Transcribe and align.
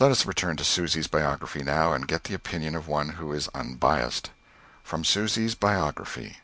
Let 0.00 0.10
us 0.10 0.26
return 0.26 0.56
to 0.56 0.64
Susy's 0.64 1.06
biography 1.06 1.62
now, 1.62 1.92
and 1.92 2.08
get 2.08 2.24
the 2.24 2.34
opinion 2.34 2.74
of 2.74 2.88
one 2.88 3.10
who 3.10 3.32
is 3.32 3.48
unbiassed: 3.54 4.30
_From 4.84 5.06
Susy's 5.06 5.54
Biography. 5.54 6.38